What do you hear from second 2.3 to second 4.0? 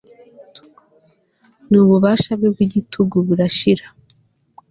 bwe bwigitugu burashira